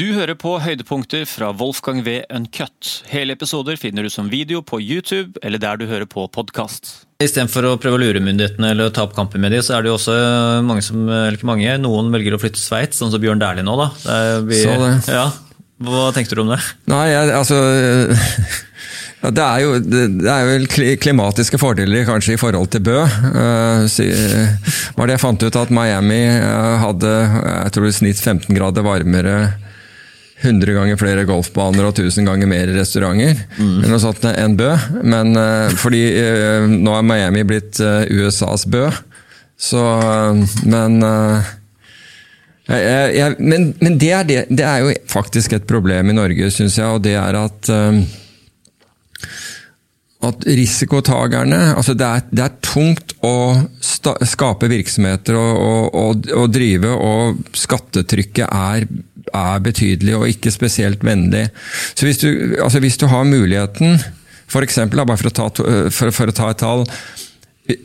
[0.00, 2.22] Du hører på høydepunkter fra Wolfgang V.
[2.32, 3.02] Uncut.
[3.10, 7.02] Hele episoder finner du som video på YouTube eller der du hører på podkast.
[7.20, 9.92] Istedenfor å prøve å lure myndighetene eller ta opp kampen med dem, så er det
[9.92, 10.16] jo også
[10.64, 13.66] mange som eller ikke mange, noen velger å flytte til Sveits, sånn som Bjørn Dæhlie
[13.66, 13.76] nå.
[13.76, 13.90] da.
[14.06, 14.96] Det blir, Så det.
[15.18, 15.28] Ja.
[15.90, 16.62] Hva tenkte du om det?
[16.88, 17.60] Nei, jeg, altså
[19.26, 20.68] ja, det, er jo, det, er vel
[21.04, 23.02] klimatiske fordeler kanskje i forhold til Bø.
[23.04, 24.04] Eh,
[24.96, 28.94] var det jeg fant ut at Miami eh, hadde jeg tror det snitt 15 grader
[28.94, 29.42] varmere
[30.40, 33.84] 100 ganger flere golfbaner og 1000 ganger mer restauranter mm.
[33.84, 34.70] enn, sånt enn Bø.
[35.04, 38.88] Men eh, fordi eh, nå er Miami blitt eh, USAs Bø,
[39.60, 39.80] så
[40.64, 40.94] Men
[42.70, 46.48] jeg, jeg, men, men det, er det, det er jo faktisk et problem i Norge,
[46.54, 47.68] syns jeg, og det er at
[50.20, 53.34] at risikotagerne altså det, er, det er tungt å
[53.80, 58.84] sta, skape virksomheter og, og, og, og drive, og skattetrykket er,
[59.32, 61.46] er betydelig og ikke spesielt vennlig.
[61.94, 62.28] Så hvis du,
[62.60, 63.96] altså hvis du har muligheten,
[64.60, 65.48] eksempel, bare for å ta,
[65.94, 66.84] for, for å ta et tall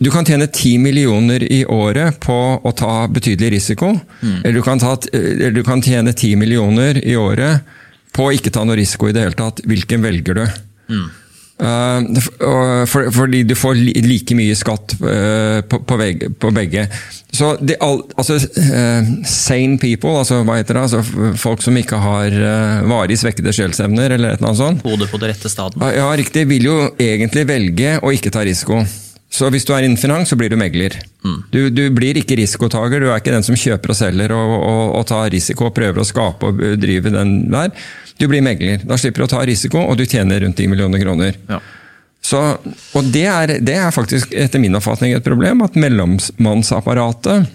[0.00, 3.90] du kan tjene 10 millioner i året på å ta betydelig risiko.
[4.40, 7.66] Eller, du kan ta, eller du kan tjene 10 millioner i året
[8.14, 9.60] på å ikke ta noe risiko i det hele tatt.
[9.68, 10.44] Hvilken velger du?
[10.44, 11.23] Eh,
[11.58, 16.88] for, for, fordi du får like mye skatt eh, på, på, begge, på begge.
[17.34, 17.52] Så
[17.82, 20.84] all, altså, eh, sane people, altså, hva heter det?
[20.88, 22.36] Altså, folk som ikke har
[22.90, 24.84] varig svekkede sjelsevner, eller et eller annet sånt.
[24.86, 25.82] Hodet på det rette staden.
[25.94, 26.46] Ja, riktig.
[26.50, 28.82] Vil jo egentlig velge å ikke ta risiko.
[29.34, 30.94] Så hvis du er innen finans, så blir du megler.
[31.50, 34.82] Du, du blir ikke risikotaker, du er ikke den som kjøper og selger og, og,
[35.00, 37.72] og tar risiko og prøver å skape og drive den der.
[38.20, 38.84] Du blir megler.
[38.86, 41.34] Da slipper du å ta risiko, og du tjener rundt 10 millioner kroner.
[41.50, 41.58] Ja.
[42.24, 42.40] Så,
[42.96, 47.50] og det er, det er faktisk etter min oppfatning et problem, at mellommannsapparatet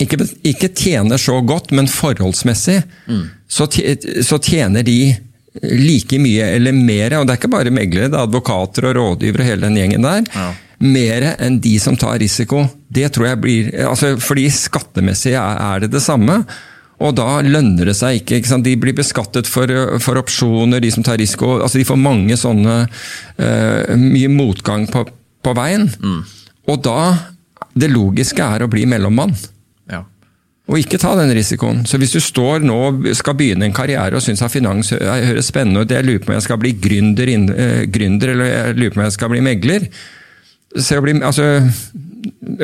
[0.00, 2.78] ikke, ikke tjener så godt, men forholdsmessig
[3.50, 3.66] så,
[4.24, 5.00] så tjener de
[5.66, 9.42] like mye eller mer, og det er ikke bare meglere, det er advokater og rådgivere
[9.44, 10.48] og hele den gjengen der, Ja.
[10.78, 12.64] Mer enn de som tar risiko.
[12.88, 16.42] Det tror jeg blir, altså fordi skattemessig er, det det samme,
[16.98, 18.40] og da lønner det seg ikke.
[18.40, 18.58] ikke?
[18.66, 19.70] De blir beskattet for,
[20.02, 21.60] for opsjoner, de som tar risiko.
[21.62, 25.04] altså De får mange sånne uh, Mye motgang på,
[25.46, 25.86] på veien.
[26.66, 26.96] Og da
[27.78, 29.36] Det logiske er å bli mellommann.
[29.86, 30.02] Ja.
[30.66, 31.84] Og ikke ta den risikoen.
[31.86, 34.98] Så hvis du står nå og skal begynne en karriere og syns at finans hø-
[34.98, 38.74] høres spennende ut, jeg lurer på om jeg skal bli gründer, eh, gründer eller jeg
[38.80, 39.86] lurer på om jeg skal bli megler
[40.76, 41.48] så å bli, altså,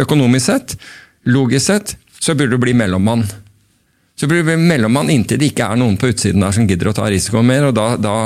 [0.00, 0.74] Økonomisk sett,
[1.30, 3.24] logisk sett, så burde du bli mellommann.
[4.18, 6.94] Så burde du mellommann inntil det ikke er noen på utsiden der som gidder å
[6.96, 8.16] ta risikoen mer, og da, da,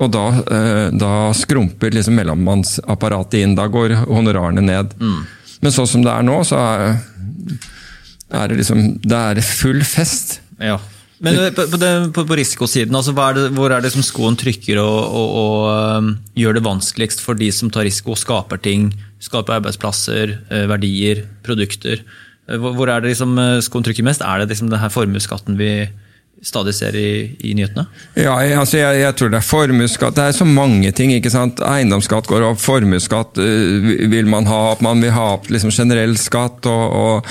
[0.00, 0.24] og da,
[0.56, 3.56] eh, da skrumper liksom mellommannsapparatet inn.
[3.58, 4.96] Da går honorarene ned.
[5.60, 6.96] Men sånn som det er nå, så er,
[8.40, 10.38] er det liksom Det er full fest.
[10.60, 10.78] Ja.
[11.24, 14.04] Men eh, på, på, det, på, på risikosiden, altså, er det, hvor er det som
[14.04, 18.22] skoen trykker og, og, og um, gjør det vanskeligst for de som tar risiko, og
[18.22, 18.90] skaper ting,
[19.22, 22.04] skaper arbeidsplasser, eh, verdier, produkter?
[22.48, 23.36] Eh, Hvor, er det liksom
[23.66, 24.24] skoen trykker mest?
[24.24, 25.74] Er det liksom denne formuesskatten vi
[26.40, 27.84] stadig ser i, i nyhetene?
[28.16, 30.16] Ja, jeg, altså jeg, jeg tror det er formuesskatt.
[30.16, 31.12] Det er så mange ting.
[31.12, 31.60] ikke sant?
[31.60, 34.80] Eiendomsskatt går opp, formuesskatt vil man ha opp.
[34.80, 36.64] Man vil ha opp liksom generell skatt.
[36.64, 37.28] og, og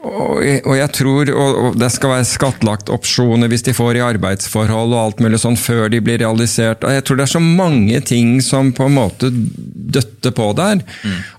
[0.00, 4.04] og og jeg tror og, og det skal være skattlagt opsjoner hvis de får i
[4.04, 6.86] arbeidsforhold og alt mulig sånn før de blir realisert.
[6.88, 10.80] Jeg tror det er så mange ting som på en måte døtter på der.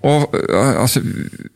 [0.05, 1.01] Og øh, altså,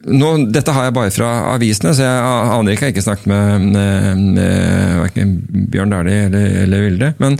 [0.09, 2.25] nå, Dette har jeg bare fra avisene, så jeg
[2.57, 2.87] aner ikke.
[2.87, 5.35] Jeg har ikke snakket med, med, med verken
[5.71, 7.13] Bjørn Dæhlie eller, eller Vilde.
[7.21, 7.37] Men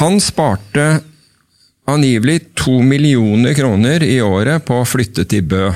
[0.00, 0.86] han sparte
[1.86, 5.68] angivelig to millioner kroner i året på å flytte til Bø.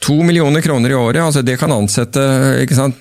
[0.00, 2.22] To millioner kroner i året, altså det kan ansette
[2.62, 3.00] ikke sant,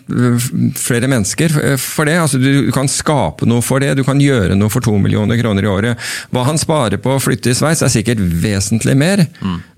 [0.75, 2.17] flere mennesker for det.
[2.19, 5.63] Altså du kan skape noe for det, du kan gjøre noe for to millioner kroner
[5.63, 6.09] i året.
[6.35, 9.23] Hva han sparer på å flytte i Sveits er sikkert vesentlig mer,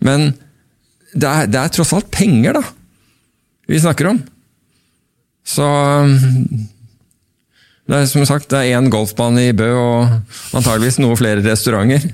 [0.02, 0.32] men
[1.14, 2.66] det er, det er tross alt penger, da,
[3.70, 4.22] vi snakker om.
[5.46, 5.68] Så
[7.92, 12.06] det er som sagt det er én golfbane i Bø og antageligvis noe flere restauranter.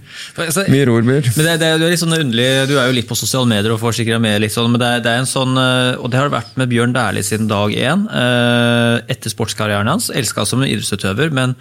[0.41, 1.29] Altså, Mye rorbyer.
[1.37, 3.81] Men det, det, er- litt sånn underlig, du er jo litt på sosiale medier og
[3.83, 6.17] får sikkert med litt sånn, men det er, det er en sånn, eh, og det
[6.23, 10.71] har vært med Bjørn Dæhlie siden dag én, eh, etter sportskarrieren hans, elska som en
[10.73, 11.53] idrettsutøver, men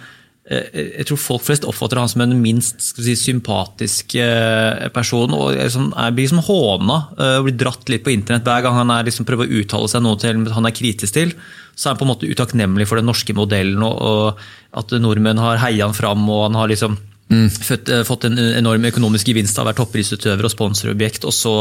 [0.47, 5.57] jeg tror folk flest oppfatter han som en minst skal si, sympatisk eh, person, og
[5.59, 5.73] er,
[6.15, 8.47] blir liksom håna, eh, og blir dratt litt på internett.
[8.47, 11.35] Hver gang han er, liksom, prøver å uttale seg noe til han er kritisk til,
[11.75, 15.43] så er han på en måte utakknemlig for den norske modellen, og, og at nordmenn
[15.43, 16.95] har heia han fram, og han har liksom
[17.27, 21.57] født, eh, fått en enorm økonomisk gevinst av å være topprisutøver og sponsorobjekt, og så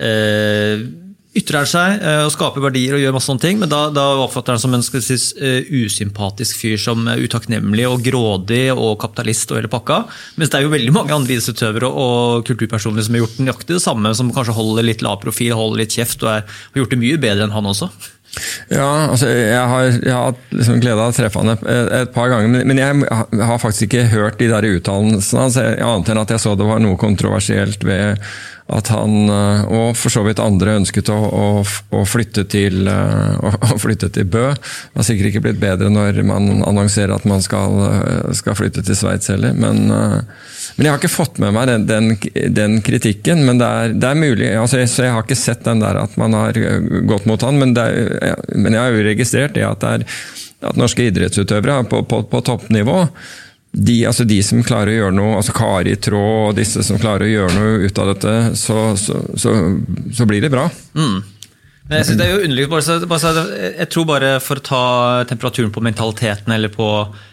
[0.00, 0.88] eh,
[1.36, 4.56] ytrer seg eh, og skaper verdier og gjør masse sånne ting, men da, da oppfatter
[4.56, 9.62] han som en si, eh, usympatisk fyr som er utakknemlig og grådig og kapitalist og
[9.62, 10.02] hele pakka.
[10.36, 13.84] Mens det er jo veldig mange andre idrettsutøvere og kulturpersoner som har gjort nøyaktig det
[13.84, 17.00] samme, som kanskje holder litt lav profil, holder litt kjeft og er, har gjort det
[17.00, 17.88] mye bedre enn han også.
[18.72, 22.12] Ja, altså jeg har, jeg har hatt liksom glede av å treffe han et, et,
[22.14, 26.32] par ganger, men jeg har faktisk ikke hørt de der uttalelsene hans, annet enn at
[26.32, 28.22] jeg så det var noe kontroversielt ved
[28.70, 31.46] at han, eh, og for så vidt andre, ønsket å, å,
[31.98, 34.44] å, flytte, til, eh, å flytte, til, Bø.
[34.54, 38.84] Det har sikkert ikke blitt bedre når man annonserer at man skal, eh, skal flytte
[38.86, 39.56] til Sveits heller.
[39.58, 42.14] Men, men, jeg har ikke fått med meg den, den,
[42.54, 43.44] den kritikken.
[43.48, 44.52] Men det er, det er mulig.
[44.56, 46.56] Altså, jeg, så jeg har ikke sett den der at man har
[47.10, 50.26] gått mot han, men, er, men jeg har jo registrert det at, det er,
[50.70, 53.00] at norske idrettsutøvere på, på, på toppnivå
[53.72, 57.24] de, altså de, som klarer å gjøre noe, altså Kari Traa og disse som klarer
[57.24, 59.54] å gjøre noe ut av dette, så, så, så,
[60.12, 60.66] så blir det bra.
[60.92, 61.22] Mm.
[61.88, 63.32] Men jeg synes det er jo underlig, bare, bare,
[63.80, 64.84] jeg tror bare for å ta
[65.28, 66.88] temperaturen på mentaliteten eller på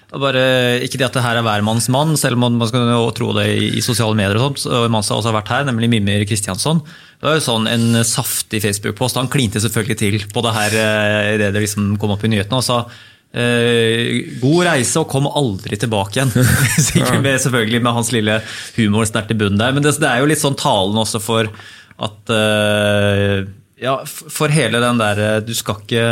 [0.10, 0.42] bare,
[0.82, 3.46] Ikke det at det her er hvermanns mann, selv om man skal jo tro det
[3.54, 4.40] i, i sosiale medier.
[4.40, 6.82] og sånt, og mann har også vært her, nemlig Mimir Kristiansson.
[7.20, 9.20] Det var jo sånn En saftig Facebook-post.
[9.22, 12.58] Han klinte selvfølgelig til på det her eh, det det liksom kom opp i nyhetene.
[12.58, 12.82] og sa
[13.30, 16.32] Uh, god reise og kom aldri tilbake igjen.
[16.90, 18.40] Sikkert med, selvfølgelig med hans lille
[18.78, 19.76] humor sterkt i bunnen der.
[19.76, 21.52] Men det, det, er jo litt sånn talen også for
[22.00, 23.46] at eh,
[23.84, 26.04] Ja, for hele den derre du, skal ikke,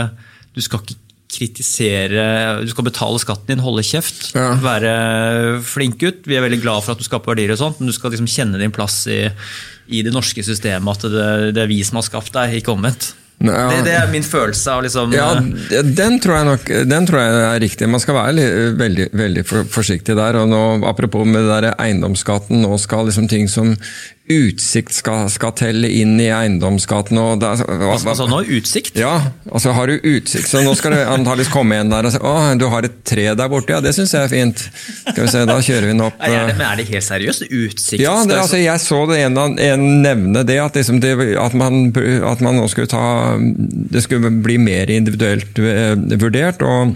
[0.51, 0.97] du skal ikke
[1.31, 2.25] kritisere
[2.63, 4.49] Du skal betale skatten din, holde kjeft, ja.
[4.63, 4.91] være
[5.67, 6.27] flink gutt.
[6.27, 8.29] Vi er veldig glad for at du skaper verdier, og sånt, men du skal liksom
[8.31, 9.25] kjenne din plass i,
[9.91, 11.03] i det norske systemet.
[11.03, 13.11] At det, det er vi som har skapt deg, ikke omvendt.
[13.37, 15.27] Det, det, er min følelse av liksom Ja,
[15.85, 17.89] den tror jeg nok den tror jeg er riktig.
[17.93, 18.47] Man skal være
[18.79, 20.39] veldig, veldig forsiktig der.
[20.41, 23.75] og nå, Apropos med det der eiendomsskatten, nå skal liksom ting som
[24.27, 27.19] utsikt skal, skal, telle inn i eiendomsskatten.
[27.21, 28.97] Og det, hva, altså nå utsikt?
[28.99, 29.13] Ja,
[29.47, 32.33] altså har du utsikt, så nå skal det antakeligvis komme en der og si å,
[32.59, 34.65] du har et tre der borte, ja det syns jeg er fint.
[35.05, 36.19] Skal vi se, Da kjører vi den opp.
[36.19, 37.47] Er det, men er det helt seriøst?
[37.47, 38.03] Utsikt?
[38.03, 41.89] Ja, det, altså, jeg så det en, en nevne det, at, liksom det at, man,
[41.95, 46.63] at, man, nå skulle ta Det skulle bli mer individuelt eh, vurdert.
[46.65, 46.95] og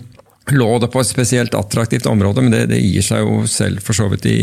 [0.51, 3.95] lå det på et spesielt attraktivt område, men det, det gir seg jo selv for
[3.95, 4.37] så vidt i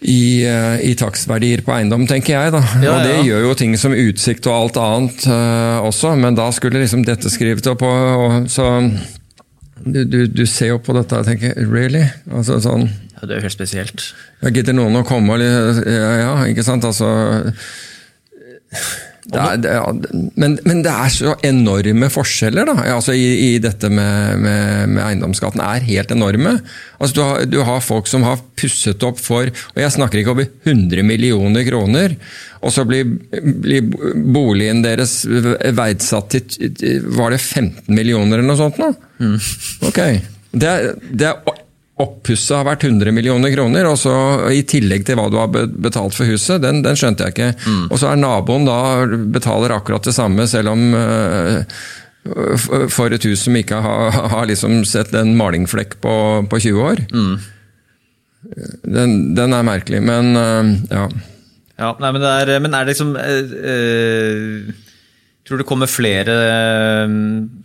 [0.00, 2.52] i, eh, i takstverdier på eiendom, tenker jeg.
[2.52, 2.62] da.
[2.82, 3.22] Ja, og det ja.
[3.30, 7.32] gjør jo ting som utsikt og alt annet uh, også, men da skulle liksom dette
[7.32, 7.86] skrevet opp.
[7.86, 8.68] Og, og, så
[9.84, 12.04] du, du, du, ser jo på dette og tenker really?
[12.32, 12.86] Altså sånn...
[13.14, 14.06] Ja, det er jo helt spesielt.
[14.44, 15.44] Gidder noen å komme og
[15.88, 16.84] ja, ja, ikke sant?
[16.84, 17.08] Altså
[19.24, 19.84] det er, det, ja,
[20.36, 25.00] men, men, det er så enorme forskjeller da, altså i, i dette med, med, med,
[25.00, 25.62] eiendomsskatten.
[25.64, 26.58] er helt enorme.
[26.98, 30.34] Altså du, har, du har folk som har pusset opp for og Jeg snakker ikke
[30.34, 32.18] over 100 millioner kroner.
[32.64, 33.88] Og så blir, blir
[34.32, 38.80] boligen deres verdsatt til Var det 15 millioner eller noe sånt?
[38.80, 38.92] nå?
[39.24, 39.36] Mm.
[39.88, 40.00] Ok.
[40.54, 41.63] Det er, det er
[42.02, 44.14] oppusset har vært 100 millioner kroner, og så
[44.50, 47.50] i tillegg til hva du har betalt for huset, den, den skjønte jeg ikke.
[47.68, 47.84] Mm.
[47.86, 48.78] Og så er naboen da
[49.36, 51.62] betaler akkurat det samme, selv om uh,
[52.90, 56.16] for et hus som ikke har, har liksom sett en malingflekk på,
[56.50, 57.04] på 20 år.
[57.14, 57.34] Mm.
[58.82, 61.06] Den, den, er merkelig, men uh, ja.
[61.78, 64.74] Ja, nei, men, det er, men er det liksom uh,
[65.44, 67.14] Tror du det kommer flere eh,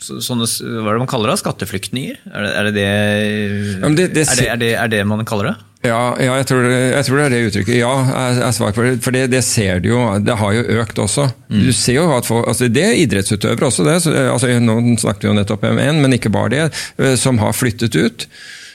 [0.03, 2.17] sånne hva er det man kaller det, skatteflyktninger?
[2.27, 5.55] Er det er det, det, det, det, er det, er det, man kaller det?
[5.87, 7.77] Ja, ja jeg, tror jeg, tror det, er det uttrykket.
[7.79, 7.93] Ja,
[8.35, 8.93] jeg er på det.
[9.05, 10.01] For det, ser du jo.
[10.19, 11.29] Det har jo økt også.
[11.47, 11.61] Mm.
[11.63, 13.95] Du ser jo at folk, altså Det er idrettsutøvere også, det.
[14.03, 16.65] Så, altså, nå snakket vi jo nettopp om en, men ikke bare det.
[16.99, 18.27] Eh, som har flyttet ut.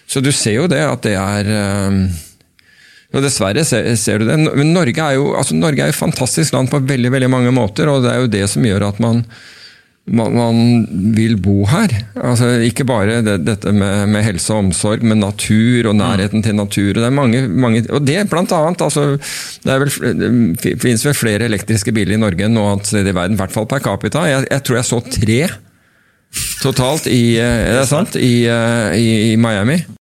[0.08, 1.52] Så du ser jo det at det er
[1.88, 2.06] um,
[3.14, 4.38] og Dessverre ser, ser, du det.
[4.42, 7.90] Men Norge er, jo, altså Norge er et fantastisk land på veldig veldig mange måter,
[7.90, 9.20] og det er jo det som gjør at man,
[10.10, 10.58] man, man
[11.14, 11.94] vil bo her.
[12.18, 16.58] Altså Ikke bare det, dette med, med, helse og omsorg, men natur og nærheten til
[16.58, 16.90] natur.
[16.90, 19.06] og Det er mange, mange og det blant annet, altså,
[19.62, 19.94] det, vel,
[20.82, 23.54] finnes vel flere elektriske biler i Norge enn noe annet sted i verden, i hvert
[23.54, 24.26] fall per capita.
[24.26, 25.40] Jeg, jeg tror jeg så tre
[26.64, 28.16] totalt i, eh, er det sant?
[28.18, 29.84] I, eh, i, i Miami.